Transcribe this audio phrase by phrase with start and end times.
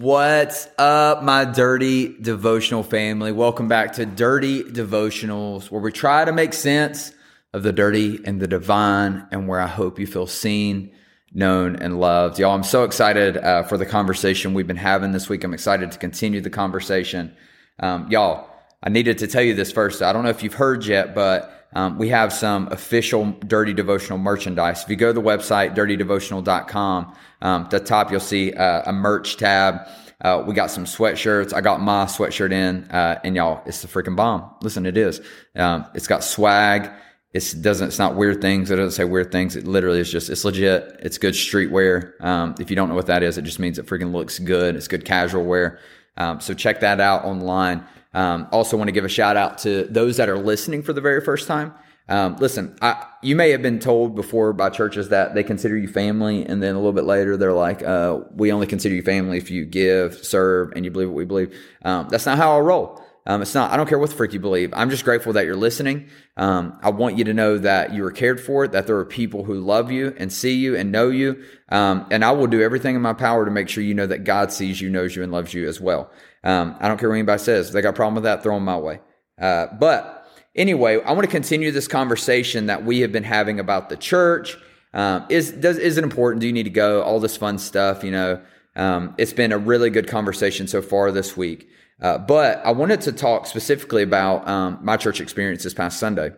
[0.00, 3.32] What's up, my dirty devotional family?
[3.32, 7.12] Welcome back to Dirty Devotionals, where we try to make sense
[7.52, 10.92] of the dirty and the divine, and where I hope you feel seen,
[11.34, 12.38] known, and loved.
[12.38, 15.42] Y'all, I'm so excited uh, for the conversation we've been having this week.
[15.42, 17.34] I'm excited to continue the conversation.
[17.80, 18.48] Um, y'all,
[18.80, 20.00] I needed to tell you this first.
[20.00, 24.18] I don't know if you've heard yet, but um, we have some official Dirty Devotional
[24.18, 24.82] merchandise.
[24.82, 28.92] If you go to the website, dirtydevotional.com, um, at the top you'll see uh, a
[28.92, 29.86] merch tab.
[30.20, 31.54] Uh, we got some sweatshirts.
[31.54, 34.50] I got my sweatshirt in, uh, and y'all, it's the freaking bomb.
[34.62, 35.20] Listen, it is.
[35.54, 36.90] Um, it's got swag.
[37.32, 37.88] It doesn't.
[37.88, 38.70] It's not weird things.
[38.70, 39.54] It doesn't say weird things.
[39.54, 40.30] It literally is just.
[40.30, 40.98] It's legit.
[41.00, 42.20] It's good streetwear.
[42.24, 44.74] Um, if you don't know what that is, it just means it freaking looks good.
[44.74, 45.78] It's good casual wear.
[46.18, 47.84] Um, so check that out online.
[48.12, 51.00] Um, also, want to give a shout out to those that are listening for the
[51.00, 51.72] very first time.
[52.08, 55.88] Um, listen, I, you may have been told before by churches that they consider you
[55.88, 59.36] family, and then a little bit later they're like, uh, "We only consider you family
[59.36, 62.60] if you give, serve, and you believe what we believe." Um, that's not how I
[62.60, 63.02] roll.
[63.28, 63.70] Um, it's not.
[63.70, 64.72] I don't care what the freak you believe.
[64.74, 66.08] I'm just grateful that you're listening.
[66.38, 69.44] Um, I want you to know that you are cared for, that there are people
[69.44, 71.44] who love you and see you and know you.
[71.68, 74.24] Um, and I will do everything in my power to make sure you know that
[74.24, 76.10] God sees you, knows you, and loves you as well.
[76.42, 77.68] Um, I don't care what anybody says.
[77.68, 79.00] If they got a problem with that, throw them my way.
[79.38, 80.26] Uh, but
[80.56, 84.56] anyway, I want to continue this conversation that we have been having about the church.
[84.94, 86.40] Um, is does is it important?
[86.40, 87.02] Do you need to go?
[87.02, 88.40] All this fun stuff, you know.
[88.74, 91.68] Um, it's been a really good conversation so far this week.
[92.00, 96.30] Uh, but I wanted to talk specifically about um, my church experience this past Sunday.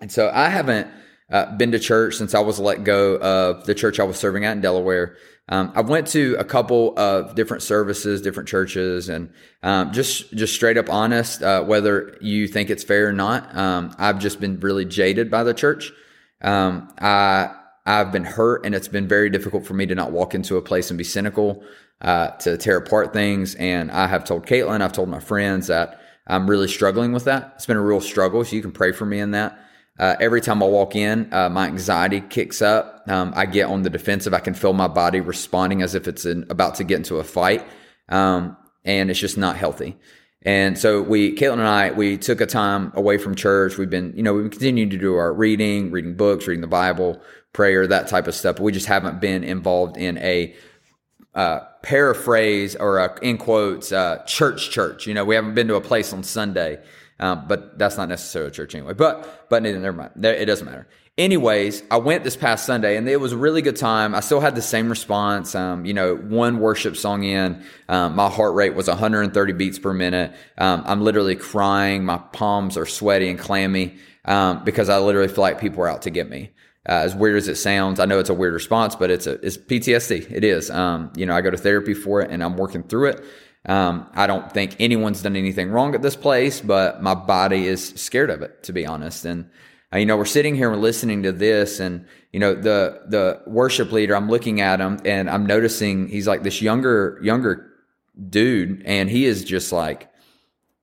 [0.00, 0.88] And so I haven't
[1.30, 4.44] uh, been to church since I was let go of the church I was serving
[4.44, 5.16] at in Delaware.
[5.50, 9.32] Um, I went to a couple of different services, different churches, and
[9.62, 13.56] um, just just straight up honest, uh, whether you think it's fair or not.
[13.56, 15.90] Um, I've just been really jaded by the church.
[16.42, 17.54] Um, I
[17.88, 20.62] I've been hurt, and it's been very difficult for me to not walk into a
[20.62, 21.62] place and be cynical,
[22.02, 23.54] uh, to tear apart things.
[23.54, 27.54] And I have told Caitlin, I've told my friends that I'm really struggling with that.
[27.56, 29.58] It's been a real struggle, so you can pray for me in that.
[29.98, 33.04] Uh, every time I walk in, uh, my anxiety kicks up.
[33.08, 34.34] Um, I get on the defensive.
[34.34, 37.24] I can feel my body responding as if it's in, about to get into a
[37.24, 37.66] fight.
[38.10, 39.96] Um, and it's just not healthy.
[40.42, 43.76] And so we, Caitlin and I, we took a time away from church.
[43.76, 47.20] We've been, you know, we've continued to do our reading, reading books, reading the Bible,
[47.52, 48.56] prayer, that type of stuff.
[48.56, 50.54] But we just haven't been involved in a
[51.34, 55.06] uh, paraphrase or a, in quotes uh, church church.
[55.06, 56.78] You know, we haven't been to a place on Sunday
[57.20, 58.94] um, but that's not necessarily church anyway.
[58.94, 60.24] But but never mind.
[60.24, 60.88] It doesn't matter.
[61.18, 64.14] Anyways, I went this past Sunday and it was a really good time.
[64.14, 65.52] I still had the same response.
[65.56, 69.92] Um, you know, one worship song in, um, my heart rate was 130 beats per
[69.92, 70.32] minute.
[70.56, 72.04] Um, I'm literally crying.
[72.04, 73.96] My palms are sweaty and clammy
[74.26, 76.52] um, because I literally feel like people are out to get me.
[76.88, 79.44] Uh, as weird as it sounds, I know it's a weird response, but it's a
[79.44, 80.30] it's PTSD.
[80.30, 80.70] It is.
[80.70, 83.24] Um, you know, I go to therapy for it and I'm working through it.
[83.66, 87.88] Um, I don't think anyone's done anything wrong at this place, but my body is
[87.96, 89.24] scared of it, to be honest.
[89.24, 89.50] And
[89.96, 93.90] you know, we're sitting here and listening to this, and you know, the the worship
[93.90, 94.14] leader.
[94.14, 97.70] I'm looking at him, and I'm noticing he's like this younger younger
[98.28, 100.10] dude, and he is just like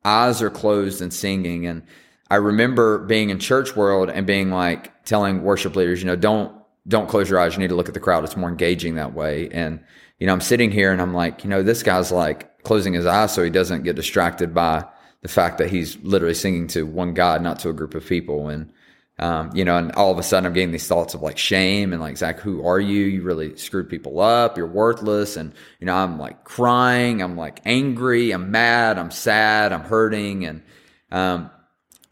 [0.04, 1.68] eyes are closed and singing.
[1.68, 1.84] And
[2.32, 6.56] I remember being in church world and being like telling worship leaders, you know, don't
[6.88, 7.54] don't close your eyes.
[7.54, 8.24] You need to look at the crowd.
[8.24, 9.50] It's more engaging that way.
[9.52, 9.84] And
[10.18, 13.06] you know, I'm sitting here and I'm like, you know, this guy's like closing his
[13.06, 14.86] eyes so he doesn't get distracted by
[15.22, 18.50] the fact that he's literally singing to one God, not to a group of people.
[18.50, 18.72] And,
[19.18, 21.94] um, you know, and all of a sudden I'm getting these thoughts of like shame
[21.94, 23.06] and like, Zach, who are you?
[23.06, 24.58] You really screwed people up.
[24.58, 25.38] You're worthless.
[25.38, 27.22] And, you know, I'm like crying.
[27.22, 28.32] I'm like angry.
[28.32, 28.98] I'm mad.
[28.98, 29.72] I'm sad.
[29.72, 30.46] I'm hurting.
[30.46, 30.64] And,
[31.12, 31.50] um,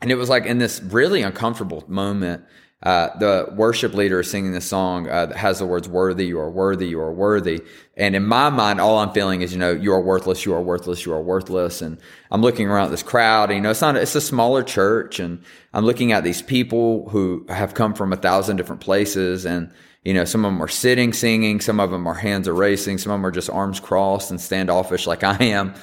[0.02, 2.46] and it was like in this really uncomfortable moment,
[2.84, 6.38] uh, the worship leader is singing this song uh, that has the words "worthy, you
[6.38, 7.62] are worthy, you are worthy."
[7.96, 10.62] And in my mind, all I'm feeling is, you know, you are worthless, you are
[10.62, 11.82] worthless, you are worthless.
[11.82, 11.98] And
[12.30, 13.50] I'm looking around this crowd.
[13.50, 15.42] And, you know, it's not, it's a smaller church, and
[15.74, 19.72] I'm looking at these people who have come from a thousand different places, and
[20.04, 22.98] you know, some of them are sitting singing, some of them are hands are racing,
[22.98, 25.74] some of them are just arms crossed and standoffish like I am,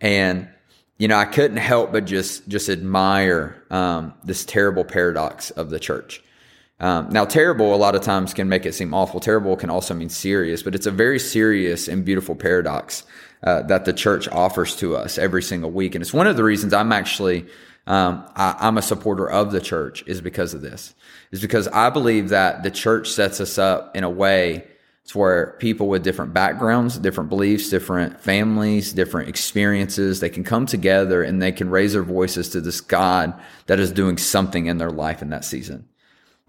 [0.00, 0.48] and
[0.96, 5.78] you know, I couldn't help but just just admire um, this terrible paradox of the
[5.78, 6.22] church
[6.78, 9.18] Um, now, terrible a lot of times can make it seem awful.
[9.18, 13.04] Terrible can also mean serious, but it's a very serious and beautiful paradox
[13.42, 15.94] uh, that the church offers to us every single week.
[15.94, 17.46] And it's one of the reasons I'm actually
[17.86, 20.94] um, I, am a supporter of the church is because of this.
[21.30, 24.66] Is because I believe that the church sets us up in a way
[25.06, 30.66] to where people with different backgrounds, different beliefs, different families, different experiences, they can come
[30.66, 33.32] together and they can raise their voices to this God
[33.66, 35.88] that is doing something in their life in that season.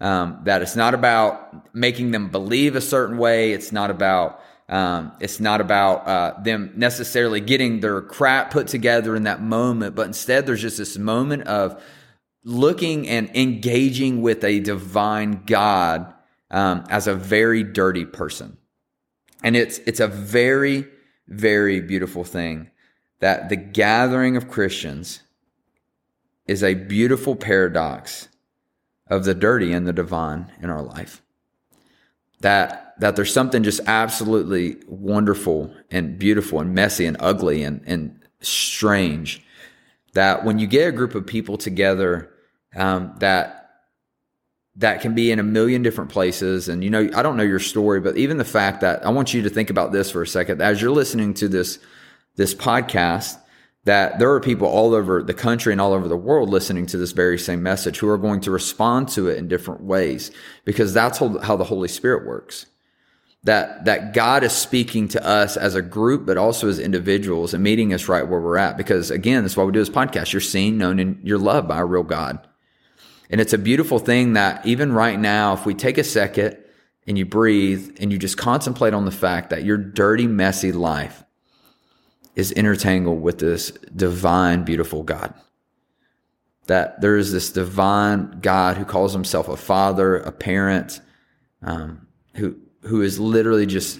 [0.00, 3.52] Um, that it's not about making them believe a certain way.
[3.52, 9.16] It's not about um, it's not about uh, them necessarily getting their crap put together
[9.16, 11.82] in that moment, but instead there's just this moment of
[12.44, 16.12] looking and engaging with a divine God
[16.50, 18.58] um, as a very dirty person,
[19.42, 20.86] and it's it's a very
[21.28, 22.70] very beautiful thing
[23.20, 25.22] that the gathering of Christians
[26.46, 28.28] is a beautiful paradox
[29.10, 31.22] of the dirty and the divine in our life.
[32.40, 38.20] That that there's something just absolutely wonderful and beautiful and messy and ugly and, and
[38.40, 39.42] strange
[40.14, 42.30] that when you get a group of people together
[42.76, 43.54] um, that
[44.76, 47.58] that can be in a million different places and you know i don't know your
[47.58, 50.26] story but even the fact that i want you to think about this for a
[50.26, 51.78] second as you're listening to this
[52.36, 53.38] this podcast
[53.88, 56.98] that there are people all over the country and all over the world listening to
[56.98, 60.30] this very same message who are going to respond to it in different ways
[60.66, 62.66] because that's how, the holy spirit works
[63.44, 67.64] that that God is speaking to us as a group, but also as individuals and
[67.64, 68.76] meeting us right where we're at.
[68.76, 70.34] Because again, that's why we do this podcast.
[70.34, 72.46] You're seen, known, and you're loved by a real God.
[73.30, 76.58] And it's a beautiful thing that even right now, if we take a second
[77.06, 81.24] and you breathe and you just contemplate on the fact that your dirty, messy life
[82.38, 85.34] is intertangled with this divine, beautiful God.
[86.68, 91.00] That there is this divine God who calls himself a father, a parent,
[91.62, 92.06] um,
[92.36, 93.98] who who is literally just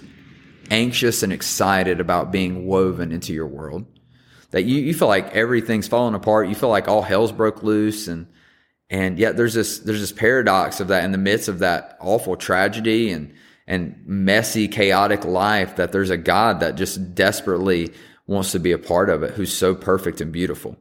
[0.71, 3.87] anxious and excited about being woven into your world.
[4.53, 6.49] That you, you feel like everything's falling apart.
[6.49, 8.29] You feel like all hell's broke loose and
[8.89, 12.37] and yet there's this there's this paradox of that in the midst of that awful
[12.37, 13.35] tragedy and
[13.67, 17.93] and messy, chaotic life that there's a God that just desperately
[18.29, 20.77] wants to be a part of it, who's so perfect and beautiful.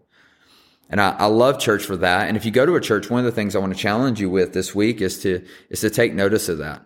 [0.89, 2.27] And I, I, love church for that.
[2.27, 4.21] And if you go to a church, one of the things I want to challenge
[4.21, 6.81] you with this week is to is to take notice of that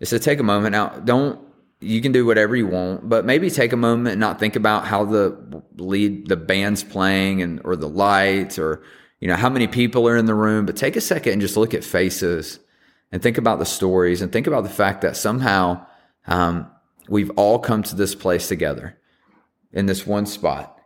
[0.00, 0.88] is to take a moment now.
[0.88, 1.40] Don't
[1.80, 4.86] you can do whatever you want, but maybe take a moment and not think about
[4.86, 8.82] how the lead the band's playing and or the lights or
[9.20, 10.66] you know how many people are in the room.
[10.66, 12.58] But take a second and just look at faces
[13.12, 15.86] and think about the stories and think about the fact that somehow
[16.26, 16.70] um,
[17.08, 18.98] we've all come to this place together
[19.76, 20.80] in this one spot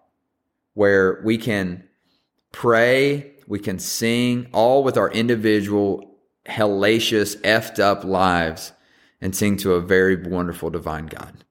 [0.75, 1.84] where we can
[2.50, 8.72] pray, we can sing, all with our individual hellacious, effed up lives
[9.20, 11.44] and sing to a very wonderful divine God.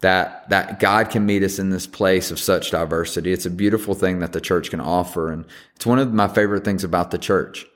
[0.00, 3.32] That, that God can meet us in this place of such diversity.
[3.32, 5.30] It's a beautiful thing that the church can offer.
[5.30, 5.44] And
[5.76, 7.66] it's one of my favorite things about the church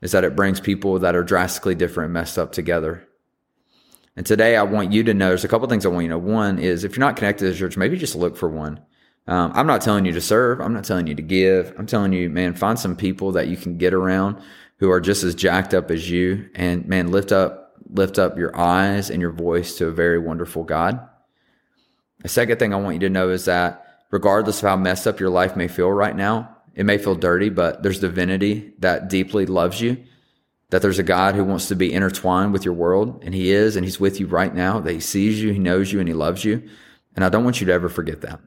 [0.00, 3.06] is that it brings people that are drastically different messed up together.
[4.16, 6.14] And today I want you to know, there's a couple things I want you to
[6.14, 6.18] know.
[6.18, 8.80] One is if you're not connected to the church, maybe just look for one.
[9.26, 10.60] Um, I'm not telling you to serve.
[10.60, 11.74] I'm not telling you to give.
[11.78, 14.42] I'm telling you, man, find some people that you can get around
[14.78, 18.56] who are just as jacked up as you and man, lift up lift up your
[18.58, 21.00] eyes and your voice to a very wonderful God.
[22.20, 25.20] The second thing I want you to know is that regardless of how messed up
[25.20, 29.46] your life may feel right now, it may feel dirty, but there's divinity that deeply
[29.46, 30.02] loves you.
[30.72, 33.76] That there's a God who wants to be intertwined with your world, and He is,
[33.76, 34.80] and He's with you right now.
[34.80, 36.66] That He sees you, He knows you, and He loves you.
[37.14, 38.40] And I don't want you to ever forget that.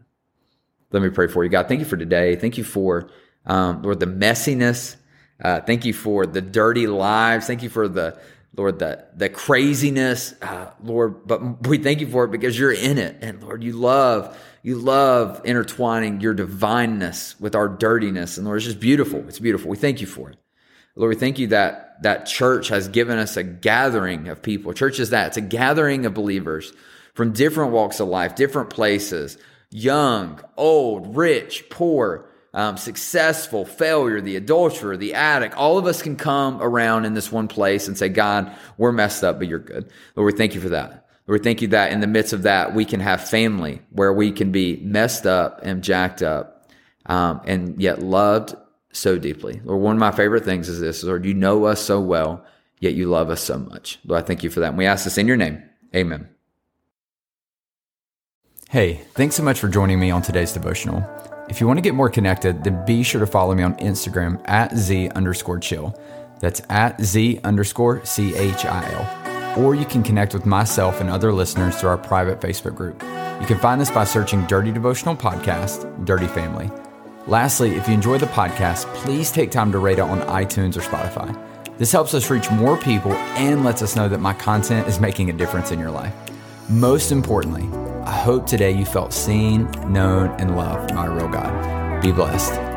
[0.91, 1.67] Let me pray for you, God.
[1.67, 2.36] Thank you for today.
[2.36, 3.12] Thank you for
[3.46, 4.96] um, Lord the messiness.
[5.39, 7.46] Uh, thank you for the dirty lives.
[7.46, 8.20] Thank you for the
[8.58, 12.98] Lord, the, the craziness, uh, Lord, but we thank you for it because you're in
[12.98, 13.17] it.
[13.22, 18.38] And Lord, you love, you love intertwining your divineness with our dirtiness.
[18.38, 19.20] And Lord, it's just beautiful.
[19.27, 19.70] It's beautiful.
[19.70, 20.38] We thank you for it.
[20.95, 24.73] Lord, we thank you that that church has given us a gathering of people.
[24.73, 25.27] Church is that.
[25.27, 26.73] It's a gathering of believers
[27.13, 29.37] from different walks of life, different places,
[29.71, 36.15] young, old, rich, poor, um, successful, failure, the adulterer, the addict, all of us can
[36.15, 39.89] come around in this one place and say, God, we're messed up, but you're good.
[40.15, 41.05] Lord, we thank you for that.
[41.27, 44.13] Lord, we thank you that in the midst of that, we can have family where
[44.13, 46.69] we can be messed up and jacked up,
[47.07, 48.55] um, and yet loved
[48.95, 49.61] so deeply.
[49.63, 52.45] Lord, one of my favorite things is this, Lord, you know us so well,
[52.79, 53.99] yet you love us so much.
[54.05, 54.69] Lord, I thank you for that.
[54.69, 55.61] And we ask this in your name.
[55.95, 56.29] Amen.
[58.69, 61.07] Hey, thanks so much for joining me on today's devotional.
[61.47, 64.41] If you want to get more connected, then be sure to follow me on Instagram
[64.49, 65.97] at Z underscore chill.
[66.39, 69.63] That's at Z underscore C H I L.
[69.63, 73.01] Or you can connect with myself and other listeners through our private Facebook group.
[73.39, 76.69] You can find this by searching Dirty Devotional Podcast, Dirty Family.
[77.27, 80.82] Lastly, if you enjoy the podcast, please take time to rate it on iTunes or
[80.82, 81.36] Spotify.
[81.79, 85.32] This helps us reach more people and lets us know that my content is making
[85.32, 86.13] a difference in your life.
[86.70, 87.67] Most importantly,
[88.03, 92.01] I hope today you felt seen, known, and loved by a real God.
[92.01, 92.75] Be blessed.